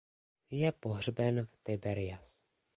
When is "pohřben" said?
0.71-1.45